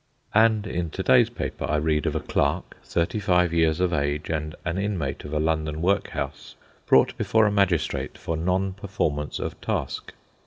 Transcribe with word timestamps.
And 0.33 0.65
in 0.65 0.89
to 0.97 1.03
day's 1.03 1.29
paper 1.29 1.63
I 1.65 1.75
read 1.75 2.07
of 2.07 2.15
a 2.15 2.19
clerk, 2.21 2.75
thirty 2.83 3.19
five 3.19 3.53
years 3.53 3.79
of 3.79 3.93
age 3.93 4.31
and 4.31 4.55
an 4.65 4.79
inmate 4.79 5.23
of 5.25 5.31
a 5.31 5.39
London 5.39 5.79
workhouse, 5.79 6.55
brought 6.87 7.15
before 7.19 7.45
a 7.45 7.51
magistrate 7.51 8.17
for 8.17 8.35
non 8.35 8.73
performance 8.73 9.37
of 9.37 9.61
task. 9.61 10.13